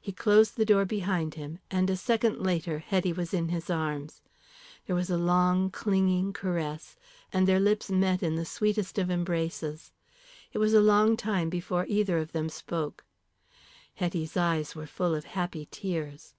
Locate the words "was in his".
3.12-3.70